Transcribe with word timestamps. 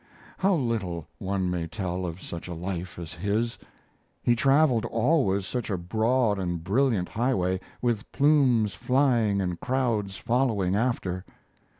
How 0.39 0.55
little 0.55 1.07
one 1.19 1.51
may 1.51 1.67
tell 1.67 2.07
of 2.07 2.19
such 2.23 2.47
a 2.47 2.55
life 2.55 2.97
as 2.97 3.13
his! 3.13 3.59
He 4.23 4.35
traveled 4.35 4.83
always 4.85 5.45
such 5.45 5.69
a 5.69 5.77
broad 5.77 6.39
and 6.39 6.63
brilliant 6.63 7.07
highway, 7.09 7.59
with 7.83 8.11
plumes 8.11 8.73
flying 8.73 9.39
and 9.41 9.59
crowds 9.59 10.17
following 10.17 10.75
after. 10.75 11.23